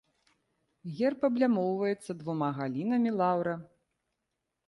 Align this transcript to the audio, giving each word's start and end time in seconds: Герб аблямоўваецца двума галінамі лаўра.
Герб 0.99 1.19
аблямоўваецца 1.29 2.11
двума 2.21 2.49
галінамі 2.59 3.11
лаўра. 3.19 3.53